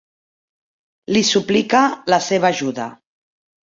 Li 1.15 1.23
suplica 1.33 1.85
la 2.15 2.23
seva 2.33 2.53
ajuda. 2.55 2.93